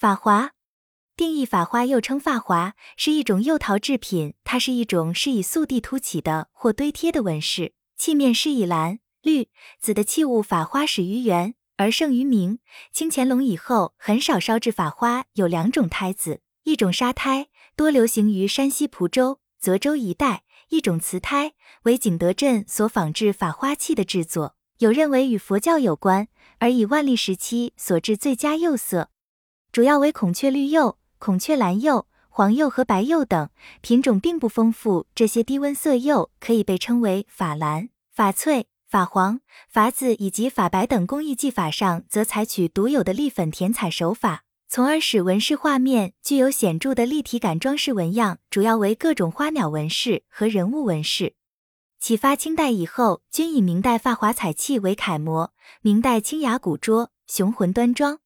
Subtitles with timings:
[0.00, 0.52] 法华
[1.14, 7.74] 定义：法花又称发华，是一种釉陶制品，它是一种是以素地凸起的或堆贴的纹饰。
[7.98, 12.60] 器面施以蓝、绿、紫的器物，法花始于元而盛于明。
[12.90, 24.56] 清乾隆以后，很少烧制法花，有两种胎子，一种砂胎，多流行于山西蒲州、泽州一带；一种瓷胎，为景德镇所仿制法花器的制作。
[24.78, 26.28] 有认为与佛教有关，
[26.58, 29.09] 而以万历时期所制最佳釉色，
[29.72, 33.50] 主要为孔雀绿釉、孔雀蓝釉、黄釉和白釉等，
[33.80, 35.06] 品种并不丰富。
[35.14, 41.06] 这些低温色釉可以被称为法蓝、法翠、法黄、法紫以及法白等。
[41.06, 47.56] 工艺技法上，则采取独有的立粉填彩手法，从而使纹饰画面具有显著的立体感。
[47.56, 51.34] 装饰纹样主要为各种花鸟纹饰和人物纹饰。
[52.00, 55.52] 启发清代以后，均以明代发华彩器为楷模。
[55.82, 58.18] 明代清雅古拙，雄浑端庄。